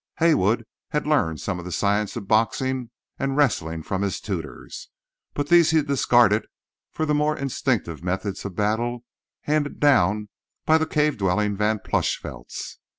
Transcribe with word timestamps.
Haywood 0.17 0.65
had 0.89 1.05
learned 1.05 1.39
some 1.39 1.59
of 1.59 1.65
the 1.65 1.71
science 1.71 2.15
of 2.15 2.27
boxing 2.27 2.89
and 3.19 3.37
wrestling 3.37 3.83
from 3.83 4.01
his 4.01 4.19
tutors, 4.19 4.89
but 5.35 5.49
these 5.49 5.69
he 5.69 5.83
discarded 5.83 6.47
for 6.91 7.05
the 7.05 7.13
more 7.13 7.37
instinctive 7.37 8.03
methods 8.03 8.43
of 8.43 8.55
battle 8.55 9.03
handed 9.41 9.79
down 9.79 10.29
by 10.65 10.79
the 10.79 10.87
cave 10.87 11.19
dwelling 11.19 11.55
Van 11.55 11.77
Plushvelts. 11.77 12.79